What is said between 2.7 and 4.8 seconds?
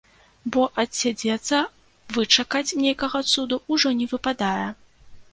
нейкага цуду ўжо не выпадае.